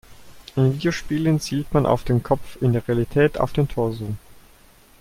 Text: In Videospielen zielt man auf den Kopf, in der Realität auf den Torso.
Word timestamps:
In 0.55 0.73
Videospielen 0.73 1.39
zielt 1.39 1.71
man 1.75 1.85
auf 1.85 2.03
den 2.03 2.23
Kopf, 2.23 2.57
in 2.59 2.73
der 2.73 2.87
Realität 2.87 3.39
auf 3.39 3.53
den 3.53 3.67
Torso. 3.67 4.15